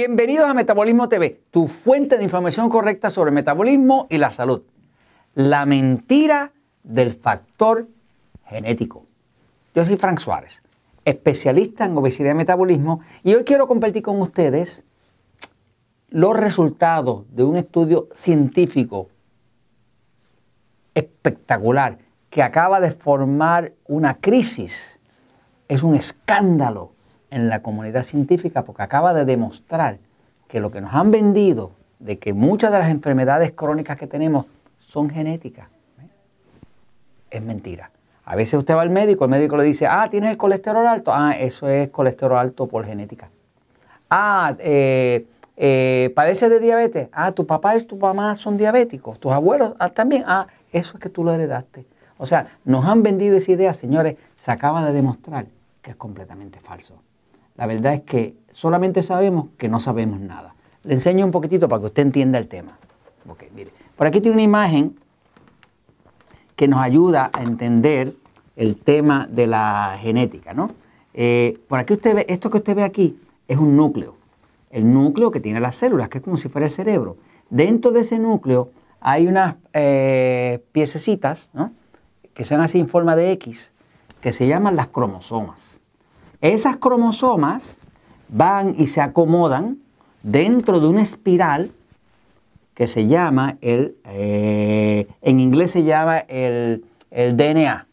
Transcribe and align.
Bienvenidos 0.00 0.48
a 0.48 0.54
Metabolismo 0.54 1.10
TV, 1.10 1.42
tu 1.50 1.66
fuente 1.66 2.16
de 2.16 2.24
información 2.24 2.70
correcta 2.70 3.10
sobre 3.10 3.32
metabolismo 3.32 4.06
y 4.08 4.16
la 4.16 4.30
salud. 4.30 4.62
La 5.34 5.66
mentira 5.66 6.52
del 6.82 7.12
factor 7.12 7.86
genético. 8.46 9.04
Yo 9.74 9.84
soy 9.84 9.96
Frank 9.96 10.18
Suárez, 10.18 10.62
especialista 11.04 11.84
en 11.84 11.94
obesidad 11.98 12.30
y 12.30 12.34
metabolismo, 12.34 13.02
y 13.22 13.34
hoy 13.34 13.44
quiero 13.44 13.68
compartir 13.68 14.02
con 14.02 14.18
ustedes 14.22 14.84
los 16.08 16.34
resultados 16.34 17.26
de 17.36 17.44
un 17.44 17.58
estudio 17.58 18.08
científico 18.14 19.08
espectacular 20.94 21.98
que 22.30 22.42
acaba 22.42 22.80
de 22.80 22.90
formar 22.90 23.74
una 23.86 24.16
crisis. 24.16 24.98
Es 25.68 25.82
un 25.82 25.94
escándalo 25.94 26.92
en 27.30 27.48
la 27.48 27.62
comunidad 27.62 28.04
científica 28.04 28.64
porque 28.64 28.82
acaba 28.82 29.14
de 29.14 29.24
demostrar 29.24 29.98
que 30.48 30.60
lo 30.60 30.70
que 30.70 30.80
nos 30.80 30.94
han 30.94 31.10
vendido 31.10 31.72
de 31.98 32.18
que 32.18 32.32
muchas 32.32 32.72
de 32.72 32.78
las 32.78 32.90
enfermedades 32.90 33.52
crónicas 33.52 33.96
que 33.96 34.06
tenemos 34.06 34.46
son 34.80 35.10
genéticas 35.10 35.68
¿eh? 36.00 36.08
es 37.30 37.42
mentira. 37.42 37.90
A 38.24 38.36
veces 38.36 38.54
usted 38.54 38.74
va 38.74 38.82
al 38.82 38.90
médico, 38.90 39.24
el 39.24 39.30
médico 39.30 39.56
le 39.56 39.64
dice, 39.64 39.86
ah, 39.88 40.06
tienes 40.08 40.30
el 40.30 40.36
colesterol 40.36 40.86
alto. 40.86 41.12
Ah, 41.12 41.32
eso 41.32 41.68
es 41.68 41.90
colesterol 41.90 42.38
alto 42.38 42.68
por 42.68 42.84
genética. 42.84 43.28
Ah, 44.08 44.54
eh, 44.60 45.26
eh, 45.56 46.12
padeces 46.14 46.48
de 46.48 46.60
diabetes. 46.60 47.08
Ah, 47.12 47.32
tu 47.32 47.44
papá 47.44 47.76
y 47.76 47.82
tu 47.82 47.96
mamá 47.96 48.36
son 48.36 48.56
diabéticos. 48.56 49.18
Tus 49.18 49.32
abuelos 49.32 49.74
ah, 49.80 49.88
también. 49.90 50.22
Ah, 50.26 50.46
eso 50.72 50.94
es 50.94 51.00
que 51.00 51.08
tú 51.08 51.24
lo 51.24 51.32
heredaste. 51.32 51.86
O 52.18 52.26
sea, 52.26 52.46
nos 52.64 52.84
han 52.84 53.02
vendido 53.02 53.36
esa 53.36 53.50
idea, 53.50 53.74
señores. 53.74 54.16
Se 54.36 54.52
acaba 54.52 54.84
de 54.84 54.92
demostrar 54.92 55.46
que 55.82 55.90
es 55.90 55.96
completamente 55.96 56.60
falso. 56.60 57.02
La 57.60 57.66
verdad 57.66 57.92
es 57.92 58.00
que 58.04 58.36
solamente 58.52 59.02
sabemos 59.02 59.48
que 59.58 59.68
no 59.68 59.80
sabemos 59.80 60.18
nada. 60.18 60.54
Le 60.82 60.94
enseño 60.94 61.26
un 61.26 61.30
poquitito 61.30 61.68
para 61.68 61.80
que 61.80 61.86
usted 61.88 62.04
entienda 62.04 62.38
el 62.38 62.48
tema. 62.48 62.78
Por 63.96 64.06
aquí 64.06 64.22
tiene 64.22 64.36
una 64.36 64.42
imagen 64.42 64.96
que 66.56 66.68
nos 66.68 66.80
ayuda 66.80 67.30
a 67.34 67.42
entender 67.42 68.14
el 68.56 68.76
tema 68.76 69.28
de 69.30 69.46
la 69.46 69.98
genética, 70.00 70.54
¿no? 70.54 70.70
Eh, 71.12 71.60
por 71.68 71.78
aquí 71.78 71.92
usted 71.92 72.14
ve, 72.14 72.26
esto 72.30 72.48
que 72.48 72.56
usted 72.56 72.74
ve 72.74 72.82
aquí 72.82 73.20
es 73.46 73.58
un 73.58 73.76
núcleo. 73.76 74.14
El 74.70 74.90
núcleo 74.90 75.30
que 75.30 75.40
tiene 75.40 75.60
las 75.60 75.74
células, 75.74 76.08
que 76.08 76.16
es 76.16 76.24
como 76.24 76.38
si 76.38 76.48
fuera 76.48 76.66
el 76.66 76.72
cerebro. 76.72 77.18
Dentro 77.50 77.90
de 77.90 78.00
ese 78.00 78.18
núcleo 78.18 78.70
hay 79.00 79.26
unas 79.26 79.56
eh, 79.74 80.64
piececitas, 80.72 81.50
¿no? 81.52 81.72
Que 82.32 82.46
son 82.46 82.62
así 82.62 82.80
en 82.80 82.88
forma 82.88 83.16
de 83.16 83.32
X, 83.32 83.70
que 84.22 84.32
se 84.32 84.48
llaman 84.48 84.76
las 84.76 84.86
cromosomas. 84.86 85.79
Esas 86.40 86.78
cromosomas 86.78 87.78
van 88.28 88.74
y 88.78 88.86
se 88.86 89.02
acomodan 89.02 89.78
dentro 90.22 90.80
de 90.80 90.88
una 90.88 91.02
espiral 91.02 91.72
que 92.74 92.86
se 92.86 93.06
llama 93.06 93.58
el, 93.60 93.96
eh, 94.06 95.06
en 95.20 95.40
inglés 95.40 95.72
se 95.72 95.82
llama 95.82 96.18
el, 96.18 96.84
DNA, 97.10 97.86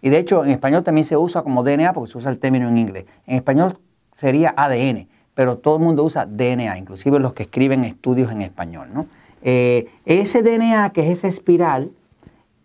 Y 0.00 0.08
de 0.08 0.18
hecho 0.18 0.44
en 0.44 0.50
español 0.50 0.82
también 0.82 1.04
se 1.04 1.16
usa 1.16 1.42
como 1.42 1.62
DNA 1.62 1.92
porque 1.92 2.10
se 2.10 2.18
usa 2.18 2.30
el 2.30 2.38
término 2.38 2.68
en 2.68 2.78
inglés. 2.78 3.04
En 3.26 3.36
español 3.36 3.78
sería 4.12 4.54
ADN, 4.56 5.06
pero 5.34 5.58
todo 5.58 5.76
el 5.76 5.82
mundo 5.82 6.02
usa 6.02 6.26
DNA, 6.26 6.78
inclusive 6.78 7.20
los 7.20 7.34
que 7.34 7.44
escriben 7.44 7.84
estudios 7.84 8.32
en 8.32 8.42
español, 8.42 8.88
¿no? 8.92 9.06
Eh, 9.42 9.88
ese 10.04 10.42
DNA, 10.42 10.90
que 10.90 11.02
es 11.02 11.18
esa 11.18 11.28
espiral, 11.28 11.92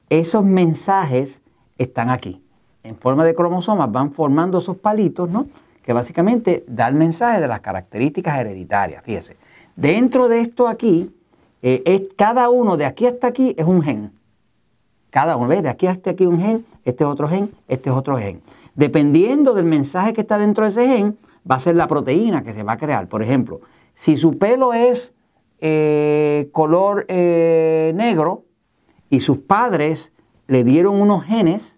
esos 0.10 0.44
mensajes 0.44 1.42
están 1.78 2.10
aquí 2.10 2.43
en 2.84 2.98
forma 2.98 3.24
de 3.26 3.34
cromosomas 3.34 3.92
van 3.92 4.12
formando 4.12 4.58
esos 4.58 4.78
palitos, 4.78 5.30
¿no? 5.30 5.48
Que 5.82 5.94
básicamente 5.94 6.64
da 6.68 6.88
el 6.88 6.96
mensaje 6.96 7.40
de 7.40 7.48
las 7.48 7.62
características 7.62 8.40
hereditarias. 8.40 9.04
Fíjese, 9.04 9.38
dentro 9.76 10.28
de 10.28 10.42
esto 10.42 10.68
aquí, 10.68 11.12
eh, 11.62 11.82
es, 11.86 12.02
cada 12.18 12.50
uno 12.50 12.78
de 12.78 12.86
aquí 12.86 13.06
hasta 13.06 13.28
aquí 13.28 13.56
es 13.58 13.66
un 13.66 13.82
gen. 13.82 14.12
Cada 15.10 15.38
uno, 15.38 15.48
¿ves? 15.48 15.64
De 15.64 15.70
aquí 15.70 15.88
hasta 15.88 16.12
aquí 16.12 16.26
un 16.26 16.40
gen, 16.40 16.66
este 16.84 17.04
es 17.04 17.10
otro 17.10 17.28
gen, 17.28 17.52
este 17.68 17.90
es 17.90 17.96
otro 17.96 18.18
gen. 18.18 18.42
Dependiendo 18.76 19.54
del 19.54 19.66
mensaje 19.66 20.14
que 20.14 20.22
está 20.22 20.38
dentro 20.38 20.64
de 20.64 20.72
ese 20.72 20.88
gen, 20.88 21.18
va 21.50 21.56
a 21.56 21.60
ser 21.60 21.76
la 21.76 21.88
proteína 21.88 22.44
que 22.44 22.54
se 22.54 22.64
va 22.64 22.74
a 22.74 22.78
crear. 22.78 23.08
Por 23.08 23.22
ejemplo, 23.22 23.62
si 23.94 24.16
su 24.16 24.38
pelo 24.38 24.74
es 24.74 25.14
eh, 25.60 26.50
color 26.52 27.06
eh, 27.08 27.94
negro 27.96 28.44
y 29.10 29.20
sus 29.20 29.38
padres 29.38 30.12
le 30.48 30.64
dieron 30.64 31.00
unos 31.00 31.24
genes 31.24 31.78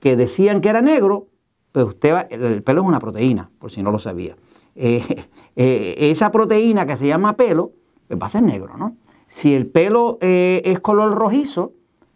que 0.00 0.16
decían 0.16 0.60
que 0.60 0.68
era 0.68 0.80
negro, 0.80 1.26
pues 1.72 1.86
usted 1.86 2.26
el 2.30 2.62
pelo 2.62 2.82
es 2.82 2.88
una 2.88 2.98
proteína, 2.98 3.50
por 3.58 3.70
si 3.70 3.82
no 3.82 3.90
lo 3.90 3.98
sabía. 3.98 4.36
Eh, 4.74 5.26
eh, 5.56 5.94
esa 5.98 6.30
proteína 6.30 6.86
que 6.86 6.96
se 6.96 7.06
llama 7.06 7.36
pelo, 7.36 7.72
pues 8.08 8.20
va 8.20 8.26
a 8.26 8.30
ser 8.30 8.42
negro, 8.42 8.76
¿no? 8.76 8.96
Si 9.28 9.54
el 9.54 9.66
pelo 9.66 10.18
eh, 10.20 10.62
es 10.64 10.80
color 10.80 11.12
rojizo, 11.14 11.72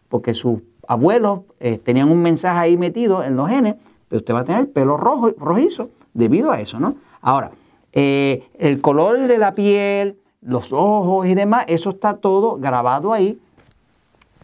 porque 0.08 0.34
sus 0.34 0.60
abuelos 0.86 1.40
tenían 1.84 2.10
un 2.10 2.20
mensaje 2.22 2.58
ahí 2.58 2.76
metido 2.76 3.22
en 3.22 3.36
los 3.36 3.48
genes, 3.48 3.76
pues 4.08 4.22
usted 4.22 4.34
va 4.34 4.40
a 4.40 4.44
tener 4.44 4.72
pelo 4.72 4.96
rojo, 4.96 5.30
rojizo 5.38 5.90
debido 6.14 6.50
a 6.50 6.60
eso, 6.60 6.80
¿no? 6.80 6.96
Ahora, 7.20 7.52
el 7.92 8.80
color 8.80 9.28
de 9.28 9.38
la 9.38 9.54
piel, 9.54 10.18
los 10.40 10.72
ojos 10.72 11.26
y 11.26 11.34
demás, 11.34 11.64
eso 11.68 11.90
está 11.90 12.14
todo 12.14 12.56
grabado 12.56 13.12
ahí. 13.12 13.38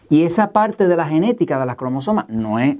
Y 0.09 0.23
esa 0.23 0.51
parte 0.51 0.87
de 0.87 0.95
la 0.95 1.05
genética 1.05 1.59
de 1.59 1.65
las 1.65 1.75
cromosomas 1.75 2.29
no 2.29 2.59
es 2.59 2.77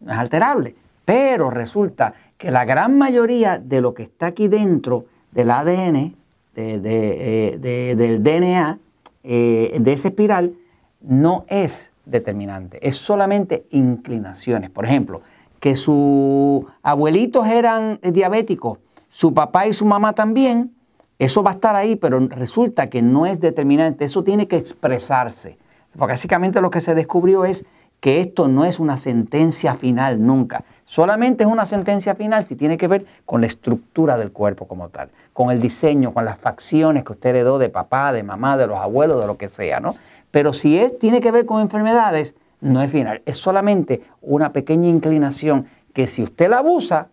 no 0.00 0.12
es 0.12 0.18
alterable. 0.18 0.74
Pero 1.04 1.50
resulta 1.50 2.14
que 2.36 2.50
la 2.50 2.64
gran 2.64 2.96
mayoría 2.96 3.58
de 3.58 3.80
lo 3.80 3.94
que 3.94 4.04
está 4.04 4.26
aquí 4.26 4.48
dentro 4.48 5.06
del 5.32 5.50
ADN, 5.50 6.14
eh, 6.56 7.96
del 7.96 8.22
DNA, 8.22 8.78
eh, 9.22 9.76
de 9.80 9.92
esa 9.92 10.08
espiral, 10.08 10.54
no 11.00 11.44
es 11.48 11.90
determinante, 12.04 12.78
es 12.86 12.96
solamente 12.96 13.64
inclinaciones. 13.70 14.70
Por 14.70 14.84
ejemplo, 14.84 15.22
que 15.60 15.76
sus 15.76 16.64
abuelitos 16.82 17.46
eran 17.46 17.98
diabéticos, 18.02 18.78
su 19.08 19.34
papá 19.34 19.66
y 19.66 19.72
su 19.72 19.84
mamá 19.84 20.14
también, 20.14 20.72
eso 21.18 21.42
va 21.42 21.50
a 21.50 21.54
estar 21.54 21.76
ahí, 21.76 21.96
pero 21.96 22.18
resulta 22.18 22.88
que 22.88 23.02
no 23.02 23.26
es 23.26 23.40
determinante, 23.40 24.06
eso 24.06 24.24
tiene 24.24 24.48
que 24.48 24.56
expresarse. 24.56 25.58
Porque 25.96 26.12
básicamente 26.12 26.60
lo 26.60 26.70
que 26.70 26.80
se 26.80 26.94
descubrió 26.94 27.44
es 27.44 27.66
que 28.00 28.20
esto 28.20 28.48
no 28.48 28.64
es 28.64 28.80
una 28.80 28.96
sentencia 28.96 29.74
final 29.74 30.24
nunca. 30.24 30.64
Solamente 30.84 31.44
es 31.44 31.50
una 31.50 31.66
sentencia 31.66 32.14
final 32.14 32.44
si 32.44 32.56
tiene 32.56 32.76
que 32.76 32.88
ver 32.88 33.06
con 33.24 33.42
la 33.42 33.46
estructura 33.46 34.16
del 34.16 34.32
cuerpo 34.32 34.66
como 34.66 34.88
tal, 34.88 35.10
con 35.32 35.50
el 35.50 35.60
diseño, 35.60 36.12
con 36.12 36.24
las 36.24 36.38
facciones 36.38 37.04
que 37.04 37.12
usted 37.12 37.30
heredó 37.30 37.58
de 37.58 37.68
papá, 37.68 38.12
de 38.12 38.22
mamá, 38.22 38.56
de 38.56 38.66
los 38.66 38.78
abuelos, 38.78 39.20
de 39.20 39.26
lo 39.26 39.36
que 39.36 39.48
sea, 39.48 39.78
¿no? 39.78 39.94
Pero 40.30 40.52
si 40.52 40.78
es, 40.78 40.98
tiene 40.98 41.20
que 41.20 41.30
ver 41.30 41.46
con 41.46 41.60
enfermedades, 41.60 42.34
no 42.60 42.82
es 42.82 42.90
final, 42.90 43.22
es 43.24 43.36
solamente 43.36 44.02
una 44.20 44.52
pequeña 44.52 44.88
inclinación 44.88 45.66
que 45.92 46.06
si 46.06 46.22
usted 46.22 46.48
la 46.48 46.58
abusa, 46.58 47.08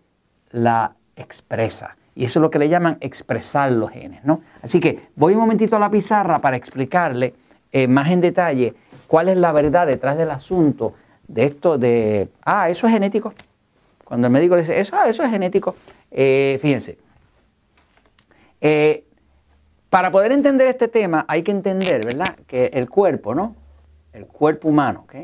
la 0.51 0.95
expresa. 1.15 1.97
Y 2.15 2.25
eso 2.25 2.39
es 2.39 2.41
lo 2.41 2.49
que 2.49 2.59
le 2.59 2.69
llaman 2.69 2.97
expresar 2.99 3.71
los 3.71 3.91
genes, 3.91 4.23
¿no? 4.23 4.41
Así 4.63 4.79
que 4.79 5.09
voy 5.15 5.33
un 5.33 5.41
momentito 5.41 5.75
a 5.75 5.79
la 5.79 5.91
pizarra 5.91 6.39
para 6.39 6.57
explicarle 6.57 7.35
eh, 7.71 7.87
más 7.87 8.09
en 8.09 8.21
detalle 8.21 8.73
cuál 9.07 9.29
es 9.29 9.37
la 9.37 9.51
verdad 9.51 9.87
detrás 9.87 10.17
del 10.17 10.31
asunto 10.31 10.93
de 11.27 11.45
esto 11.45 11.77
de, 11.77 12.29
ah, 12.45 12.69
eso 12.69 12.87
es 12.87 12.93
genético. 12.93 13.33
Cuando 14.03 14.27
el 14.27 14.33
médico 14.33 14.55
le 14.55 14.61
dice, 14.61 14.79
eso, 14.79 14.95
ah, 14.97 15.09
eso 15.09 15.23
es 15.23 15.29
genético. 15.29 15.75
Eh, 16.11 16.57
fíjense, 16.61 16.97
eh, 18.61 19.03
para 19.89 20.11
poder 20.11 20.31
entender 20.31 20.67
este 20.67 20.87
tema 20.87 21.25
hay 21.27 21.43
que 21.43 21.51
entender, 21.51 22.05
¿verdad? 22.05 22.35
Que 22.47 22.67
el 22.67 22.89
cuerpo, 22.89 23.35
¿no? 23.35 23.55
El 24.13 24.25
cuerpo 24.25 24.69
humano, 24.69 25.03
¿ok? 25.03 25.15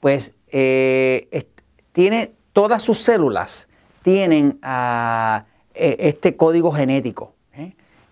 Pues 0.00 0.34
eh, 0.48 1.46
tiene, 1.92 2.32
todas 2.52 2.82
sus 2.82 2.98
células 2.98 3.68
tienen 4.02 4.58
ah, 4.62 5.44
e, 5.74 5.96
este 6.00 6.36
código 6.36 6.72
genético. 6.72 7.34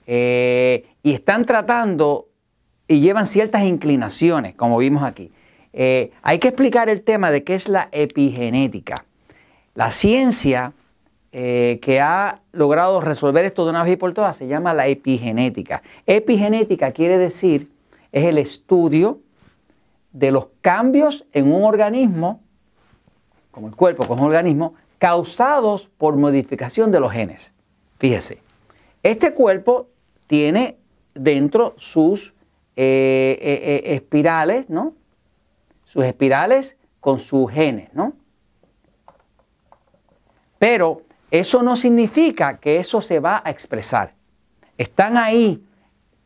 y 0.06 1.12
están 1.14 1.44
tratando 1.44 2.29
y 2.90 3.00
llevan 3.00 3.28
ciertas 3.28 3.62
inclinaciones, 3.62 4.56
como 4.56 4.76
vimos 4.76 5.04
aquí. 5.04 5.30
Eh, 5.72 6.10
hay 6.22 6.40
que 6.40 6.48
explicar 6.48 6.88
el 6.88 7.02
tema 7.02 7.30
de 7.30 7.44
qué 7.44 7.54
es 7.54 7.68
la 7.68 7.88
epigenética. 7.92 9.04
La 9.76 9.92
ciencia 9.92 10.72
eh, 11.30 11.78
que 11.82 12.00
ha 12.00 12.40
logrado 12.50 13.00
resolver 13.00 13.44
esto 13.44 13.62
de 13.62 13.70
una 13.70 13.84
vez 13.84 13.92
y 13.92 13.96
por 13.96 14.12
todas 14.12 14.36
se 14.36 14.48
llama 14.48 14.74
la 14.74 14.88
epigenética. 14.88 15.82
Epigenética 16.04 16.90
quiere 16.90 17.16
decir, 17.16 17.70
es 18.10 18.24
el 18.24 18.38
estudio 18.38 19.20
de 20.10 20.32
los 20.32 20.48
cambios 20.60 21.24
en 21.32 21.52
un 21.52 21.62
organismo, 21.62 22.40
como 23.52 23.68
el 23.68 23.76
cuerpo, 23.76 24.04
como 24.04 24.22
un 24.22 24.30
organismo, 24.30 24.74
causados 24.98 25.88
por 25.96 26.16
modificación 26.16 26.90
de 26.90 26.98
los 26.98 27.12
genes. 27.12 27.52
Fíjese, 28.00 28.42
este 29.04 29.32
cuerpo 29.32 29.86
tiene 30.26 30.76
dentro 31.14 31.74
sus 31.76 32.34
eh, 32.82 33.38
eh, 33.42 33.60
eh, 33.62 33.94
espirales, 33.94 34.70
¿no? 34.70 34.94
Sus 35.84 36.02
espirales 36.02 36.78
con 36.98 37.18
sus 37.18 37.52
genes, 37.52 37.92
¿no? 37.92 38.14
Pero 40.58 41.02
eso 41.30 41.62
no 41.62 41.76
significa 41.76 42.56
que 42.56 42.78
eso 42.78 43.02
se 43.02 43.20
va 43.20 43.42
a 43.44 43.50
expresar. 43.50 44.14
Están 44.78 45.18
ahí 45.18 45.62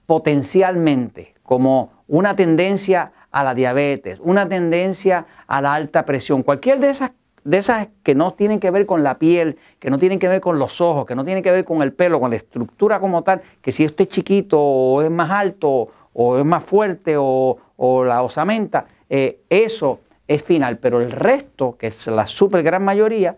potencialmente 0.06 1.34
como 1.42 1.90
una 2.06 2.36
tendencia 2.36 3.10
a 3.32 3.42
la 3.42 3.52
diabetes, 3.56 4.20
una 4.22 4.48
tendencia 4.48 5.26
a 5.48 5.60
la 5.60 5.74
alta 5.74 6.04
presión, 6.04 6.44
cualquier 6.44 6.78
de 6.78 6.90
esas 6.90 7.10
de 7.42 7.58
esas 7.58 7.88
que 8.02 8.14
no 8.14 8.32
tienen 8.32 8.58
que 8.58 8.70
ver 8.70 8.86
con 8.86 9.02
la 9.02 9.18
piel, 9.18 9.58
que 9.78 9.90
no 9.90 9.98
tienen 9.98 10.18
que 10.18 10.28
ver 10.28 10.40
con 10.40 10.58
los 10.58 10.80
ojos, 10.80 11.04
que 11.04 11.14
no 11.14 11.24
tienen 11.24 11.42
que 11.42 11.50
ver 11.50 11.64
con 11.64 11.82
el 11.82 11.92
pelo, 11.92 12.18
con 12.18 12.30
la 12.30 12.36
estructura 12.36 13.00
como 13.00 13.22
tal, 13.22 13.42
que 13.60 13.70
si 13.70 13.84
usted 13.84 14.04
es 14.04 14.10
chiquito 14.10 14.58
o 14.58 15.02
es 15.02 15.10
más 15.10 15.30
alto 15.30 15.90
o 16.14 16.38
es 16.38 16.44
más 16.44 16.64
fuerte 16.64 17.16
o, 17.18 17.58
la 18.04 18.22
osamenta, 18.22 18.86
eh, 19.10 19.40
eso 19.50 20.00
es 20.26 20.42
final, 20.42 20.78
pero 20.78 21.00
el 21.00 21.10
resto, 21.10 21.76
que 21.76 21.88
es 21.88 22.06
la 22.06 22.26
super 22.26 22.62
gran 22.62 22.82
mayoría, 22.82 23.36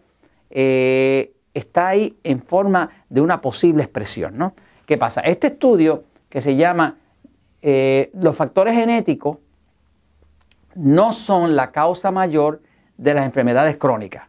eh, 0.50 1.32
está 1.52 1.88
ahí 1.88 2.16
en 2.22 2.42
forma 2.42 2.90
de 3.08 3.20
una 3.20 3.40
posible 3.40 3.82
expresión. 3.82 4.38
¿no? 4.38 4.54
¿Qué 4.84 4.96
pasa? 4.96 5.22
Este 5.22 5.48
estudio 5.48 6.04
que 6.28 6.40
se 6.40 6.54
llama 6.54 6.96
eh, 7.62 8.10
Los 8.14 8.36
factores 8.36 8.74
genéticos 8.74 9.38
no 10.74 11.12
son 11.12 11.56
la 11.56 11.72
causa 11.72 12.10
mayor 12.10 12.60
de 12.98 13.14
las 13.14 13.24
enfermedades 13.24 13.76
crónicas, 13.76 14.28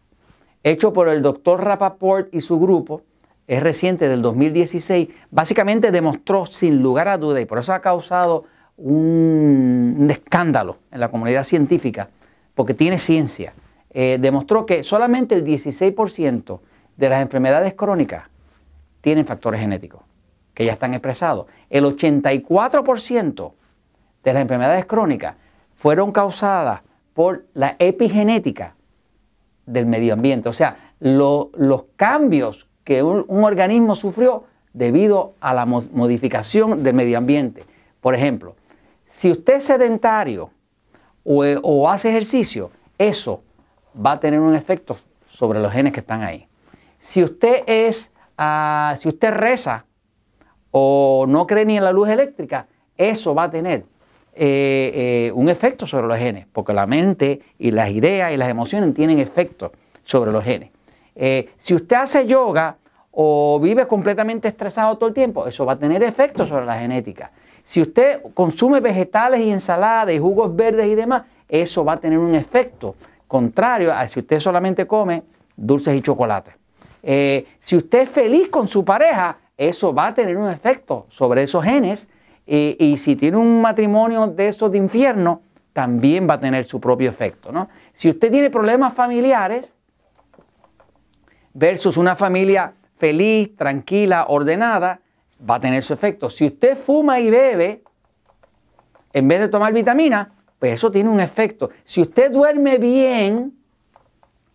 hecho 0.63 0.93
por 0.93 1.09
el 1.09 1.21
doctor 1.21 1.63
Rapaport 1.63 2.33
y 2.33 2.41
su 2.41 2.59
grupo, 2.59 3.03
es 3.47 3.63
reciente 3.63 4.09
del 4.09 4.21
2016, 4.21 5.07
básicamente 5.31 5.91
demostró 5.91 6.45
sin 6.45 6.83
lugar 6.83 7.07
a 7.07 7.17
duda, 7.17 7.39
y 7.39 7.45
por 7.45 7.59
eso 7.59 7.73
ha 7.73 7.79
causado 7.79 8.43
un, 8.75 10.07
escándalo 10.09 10.77
en 10.91 10.99
la 10.99 11.09
comunidad 11.09 11.45
científica, 11.45 12.09
porque 12.53 12.73
tiene 12.73 12.99
ciencia, 12.99 13.53
eh, 13.91 14.17
demostró 14.19 14.65
que 14.65 14.83
solamente 14.83 15.33
el 15.33 15.45
16% 15.45 16.59
de 16.97 17.09
las 17.09 17.21
enfermedades 17.21 17.73
crónicas 17.73 18.25
tienen 18.99 19.25
factores 19.25 19.61
genéticos, 19.61 20.01
que 20.53 20.65
ya 20.65 20.73
están 20.73 20.93
expresados. 20.93 21.45
El 21.69 21.85
84% 21.85 23.53
de 24.23 24.33
las 24.33 24.41
enfermedades 24.41 24.85
crónicas 24.85 25.35
fueron 25.73 26.11
causadas 26.11 26.81
por 27.13 27.45
la 27.53 27.77
epigenética 27.79 28.75
del 29.65 29.85
medio 29.85 30.13
ambiente, 30.13 30.49
o 30.49 30.53
sea, 30.53 30.93
los 30.99 31.85
cambios 31.95 32.66
que 32.87 33.03
un, 33.03 33.25
organismo 33.43 33.97
sufrió 33.97 34.45
debido 34.71 35.33
a 35.41 35.53
la 35.53 35.65
modificación 35.65 36.83
del 36.83 36.95
medio 36.95 37.17
ambiente. 37.17 37.65
Por 37.99 38.15
ejemplo, 38.15 38.55
si 39.05 39.29
usted 39.29 39.55
es 39.55 39.65
sedentario 39.65 40.51
o, 41.25 41.89
hace 41.89 42.07
ejercicio, 42.07 42.71
eso 42.97 43.43
va 43.93 44.13
a 44.13 44.19
tener 44.21 44.39
un 44.39 44.55
efecto 44.55 44.97
sobre 45.29 45.59
los 45.59 45.69
genes 45.69 45.91
que 45.91 45.99
están 45.99 46.23
ahí. 46.23 46.47
Si 46.97 47.21
usted 47.21 47.63
es, 47.67 48.09
ah, 48.37 48.95
si 48.97 49.09
usted 49.09 49.33
reza 49.33 49.83
o 50.71 51.25
no 51.27 51.45
cree 51.45 51.65
ni 51.65 51.75
en 51.75 51.83
la 51.83 51.91
luz 51.91 52.07
eléctrica, 52.07 52.67
eso 52.95 53.35
va 53.35 53.43
a 53.43 53.51
tener 53.51 53.83
eh, 54.33 55.27
eh, 55.27 55.31
un 55.35 55.49
efecto 55.49 55.85
sobre 55.85 56.07
los 56.07 56.17
genes, 56.17 56.47
porque 56.53 56.71
la 56.71 56.87
mente 56.87 57.41
y 57.59 57.71
las 57.71 57.89
ideas 57.89 58.31
y 58.31 58.37
las 58.37 58.47
emociones 58.47 58.93
tienen 58.93 59.19
efecto 59.19 59.73
sobre 60.05 60.31
los 60.31 60.45
genes. 60.45 60.69
Eh, 61.19 61.49
si 61.57 61.73
usted 61.73 61.95
hace 61.95 62.27
yoga 62.27 62.77
o 63.11 63.59
vive 63.59 63.87
completamente 63.87 64.47
estresado 64.47 64.95
todo 64.97 65.09
el 65.09 65.15
tiempo, 65.15 65.47
eso 65.47 65.65
va 65.65 65.73
a 65.73 65.79
tener 65.79 66.03
efecto 66.03 66.45
sobre 66.45 66.65
la 66.65 66.77
genética. 66.77 67.31
Si 67.63 67.81
usted 67.81 68.21
consume 68.35 68.79
vegetales 68.79 69.41
y 69.41 69.51
ensaladas 69.51 70.13
y 70.13 70.19
jugos 70.19 70.55
verdes 70.55 70.85
y 70.87 70.95
demás, 70.95 71.23
eso 71.49 71.83
va 71.83 71.93
a 71.93 71.99
tener 71.99 72.19
un 72.19 72.35
efecto 72.35 72.95
contrario 73.27 73.91
a 73.91 74.07
si 74.07 74.19
usted 74.19 74.39
solamente 74.39 74.85
come 74.85 75.23
dulces 75.55 75.95
y 75.95 76.01
chocolate. 76.01 76.51
si 77.59 77.75
usted 77.75 78.01
es 78.01 78.09
feliz 78.09 78.49
con 78.49 78.67
su 78.67 78.85
pareja, 78.85 79.37
eso 79.57 79.93
va 79.93 80.07
a 80.07 80.13
tener 80.13 80.37
un 80.37 80.49
efecto 80.49 81.07
sobre 81.09 81.43
esos 81.43 81.63
genes 81.63 82.07
y, 82.45 82.95
si 82.97 83.15
tiene 83.15 83.37
un 83.37 83.61
matrimonio 83.61 84.27
de 84.27 84.47
esos 84.47 84.71
de 84.71 84.77
infierno, 84.77 85.41
también 85.73 86.27
va 86.29 86.35
a 86.35 86.39
tener 86.39 86.63
su 86.65 86.79
propio 86.79 87.09
efecto. 87.09 87.51
¿no? 87.51 87.67
Si 87.93 88.09
usted 88.09 88.31
tiene 88.31 88.49
problemas 88.49 88.93
familiares 88.93 89.73
versus 91.57 91.97
una 91.97 92.15
familia 92.15 92.75
feliz, 92.97 93.55
tranquila, 93.55 94.25
ordenada, 94.29 95.01
va 95.49 95.55
a 95.55 95.59
tener 95.59 95.81
su 95.81 95.91
efecto. 95.91 96.29
Si 96.29 96.45
usted 96.45 96.77
fuma 96.77 97.19
y 97.19 97.31
bebe, 97.31 97.83
en 99.11 99.27
vez 99.27 99.39
de 99.39 99.47
tomar 99.47 99.73
vitamina, 99.73 100.33
pues 100.59 100.73
eso 100.73 100.91
tiene 100.91 101.09
un 101.09 101.19
efecto. 101.19 101.71
Si 101.83 101.99
usted 101.99 102.31
duerme 102.31 102.77
bien 102.77 103.57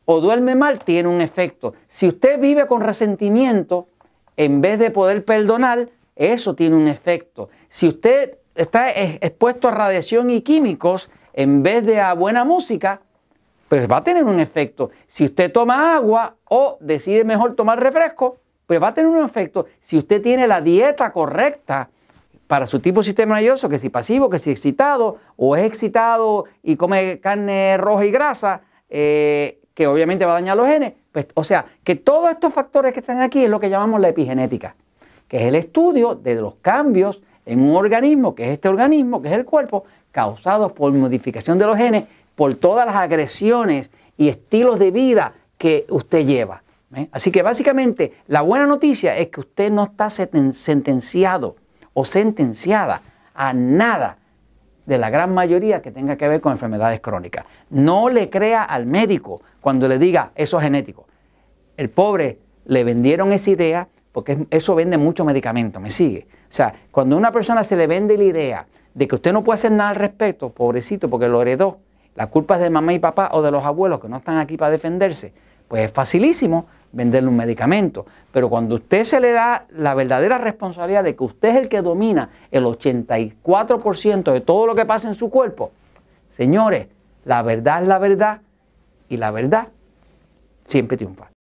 o 0.04 0.20
duerme 0.20 0.54
mal, 0.54 0.78
tiene 0.78 1.08
un 1.08 1.20
efecto. 1.20 1.74
Si 1.88 2.06
usted 2.06 2.38
vive 2.38 2.68
con 2.68 2.80
resentimiento, 2.80 3.88
en 4.36 4.60
vez 4.60 4.78
de 4.78 4.92
poder 4.92 5.24
perdonar, 5.24 5.88
eso 6.14 6.54
tiene 6.54 6.76
un 6.76 6.86
efecto. 6.86 7.48
Si 7.68 7.88
usted 7.88 8.38
está 8.54 8.92
expuesto 8.92 9.66
a 9.66 9.72
radiación 9.72 10.30
y 10.30 10.42
químicos 10.42 11.10
en 11.32 11.64
vez 11.64 11.84
de 11.84 12.00
a 12.00 12.12
buena 12.14 12.44
música, 12.44 13.00
pues 13.72 13.90
va 13.90 13.96
a 13.96 14.04
tener 14.04 14.24
un 14.24 14.38
efecto. 14.38 14.90
Si 15.08 15.24
usted 15.24 15.50
toma 15.50 15.96
agua 15.96 16.36
o 16.44 16.76
decide 16.82 17.24
mejor 17.24 17.56
tomar 17.56 17.80
refresco, 17.80 18.36
pues 18.66 18.82
va 18.82 18.88
a 18.88 18.92
tener 18.92 19.10
un 19.10 19.24
efecto. 19.24 19.64
Si 19.80 19.96
usted 19.96 20.20
tiene 20.20 20.46
la 20.46 20.60
dieta 20.60 21.10
correcta 21.10 21.88
para 22.46 22.66
su 22.66 22.80
tipo 22.80 23.00
de 23.00 23.06
sistema 23.06 23.36
nervioso, 23.36 23.70
que 23.70 23.78
si 23.78 23.88
pasivo, 23.88 24.28
que 24.28 24.38
si 24.38 24.50
excitado, 24.50 25.20
o 25.36 25.56
es 25.56 25.64
excitado 25.64 26.44
y 26.62 26.76
come 26.76 27.18
carne 27.20 27.78
roja 27.78 28.04
y 28.04 28.10
grasa, 28.10 28.60
eh, 28.90 29.62
que 29.72 29.86
obviamente 29.86 30.26
va 30.26 30.32
a 30.32 30.34
dañar 30.34 30.58
los 30.58 30.66
genes, 30.66 30.92
pues, 31.10 31.28
o 31.32 31.42
sea, 31.42 31.64
que 31.82 31.94
todos 31.94 32.30
estos 32.30 32.52
factores 32.52 32.92
que 32.92 33.00
están 33.00 33.22
aquí 33.22 33.42
es 33.42 33.48
lo 33.48 33.58
que 33.58 33.70
llamamos 33.70 34.02
la 34.02 34.10
epigenética 34.10 34.76
que 35.28 35.38
es 35.38 35.44
el 35.44 35.54
estudio 35.54 36.14
de 36.14 36.34
los 36.34 36.56
cambios 36.56 37.22
en 37.46 37.62
un 37.62 37.74
organismo, 37.74 38.34
que 38.34 38.44
es 38.44 38.50
este 38.50 38.68
organismo, 38.68 39.22
que 39.22 39.28
es 39.28 39.34
el 39.34 39.46
cuerpo, 39.46 39.84
causados 40.10 40.72
por 40.72 40.92
modificación 40.92 41.58
de 41.58 41.64
los 41.64 41.78
genes, 41.78 42.04
por 42.34 42.54
todas 42.54 42.86
las 42.86 42.96
agresiones 42.96 43.90
y 44.16 44.28
estilos 44.28 44.78
de 44.78 44.90
vida 44.90 45.34
que 45.58 45.86
usted 45.88 46.26
lleva. 46.26 46.62
¿eh? 46.94 47.08
Así 47.12 47.30
que 47.30 47.42
básicamente 47.42 48.14
la 48.26 48.42
buena 48.42 48.66
noticia 48.66 49.16
es 49.16 49.28
que 49.28 49.40
usted 49.40 49.70
no 49.70 49.84
está 49.84 50.10
sentenciado 50.10 51.56
o 51.94 52.04
sentenciada 52.04 53.02
a 53.34 53.52
nada 53.52 54.18
de 54.86 54.98
la 54.98 55.10
gran 55.10 55.32
mayoría 55.32 55.80
que 55.80 55.90
tenga 55.90 56.16
que 56.16 56.28
ver 56.28 56.40
con 56.40 56.52
enfermedades 56.52 57.00
crónicas. 57.00 57.46
No 57.70 58.08
le 58.08 58.30
crea 58.30 58.64
al 58.64 58.86
médico 58.86 59.40
cuando 59.60 59.86
le 59.88 59.98
diga 59.98 60.32
eso 60.34 60.58
es 60.58 60.64
genético. 60.64 61.06
El 61.76 61.88
pobre 61.90 62.38
le 62.64 62.84
vendieron 62.84 63.32
esa 63.32 63.50
idea 63.50 63.88
porque 64.12 64.46
eso 64.50 64.74
vende 64.74 64.98
mucho 64.98 65.24
medicamento, 65.24 65.80
¿me 65.80 65.90
sigue? 65.90 66.26
O 66.28 66.54
sea, 66.54 66.74
cuando 66.90 67.16
a 67.16 67.18
una 67.18 67.32
persona 67.32 67.64
se 67.64 67.76
le 67.76 67.86
vende 67.86 68.18
la 68.18 68.24
idea 68.24 68.66
de 68.92 69.08
que 69.08 69.14
usted 69.14 69.32
no 69.32 69.42
puede 69.42 69.54
hacer 69.54 69.72
nada 69.72 69.90
al 69.90 69.96
respecto, 69.96 70.50
pobrecito, 70.50 71.08
porque 71.08 71.28
lo 71.28 71.40
heredó, 71.40 71.78
la 72.14 72.28
culpa 72.28 72.54
es 72.54 72.60
de 72.60 72.70
mamá 72.70 72.92
y 72.92 72.98
papá 72.98 73.30
o 73.32 73.42
de 73.42 73.50
los 73.50 73.64
abuelos 73.64 74.00
que 74.00 74.08
no 74.08 74.18
están 74.18 74.38
aquí 74.38 74.56
para 74.56 74.70
defenderse, 74.70 75.32
pues 75.68 75.84
es 75.84 75.92
facilísimo 75.92 76.66
venderle 76.92 77.28
un 77.30 77.36
medicamento. 77.36 78.04
Pero 78.30 78.48
cuando 78.50 78.74
usted 78.74 79.04
se 79.04 79.20
le 79.20 79.32
da 79.32 79.66
la 79.70 79.94
verdadera 79.94 80.38
responsabilidad 80.38 81.04
de 81.04 81.16
que 81.16 81.24
usted 81.24 81.48
es 81.50 81.56
el 81.56 81.68
que 81.68 81.82
domina 81.82 82.30
el 82.50 82.64
84% 82.64 84.32
de 84.32 84.40
todo 84.42 84.66
lo 84.66 84.74
que 84.74 84.84
pasa 84.84 85.08
en 85.08 85.14
su 85.14 85.30
cuerpo, 85.30 85.72
señores, 86.30 86.88
la 87.24 87.42
verdad 87.42 87.82
es 87.82 87.88
la 87.88 87.98
verdad 87.98 88.40
y 89.08 89.16
la 89.16 89.30
verdad 89.30 89.68
siempre 90.66 90.96
triunfa. 90.96 91.31